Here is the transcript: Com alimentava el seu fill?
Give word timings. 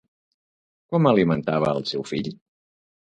Com 0.95 1.09
alimentava 1.11 1.69
el 1.75 1.87
seu 1.91 2.07
fill? 2.13 2.33